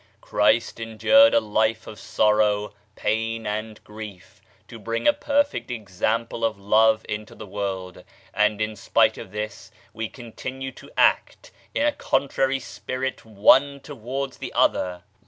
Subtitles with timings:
[0.19, 6.59] Christ endured a life of sorrow, pain and grief, to bring a perfect example of
[6.59, 8.03] love into the world
[8.33, 14.37] and in spite of this we continue to act in a contrary spirit one towards
[14.39, 15.03] the other